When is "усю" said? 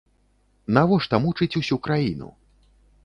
1.61-1.75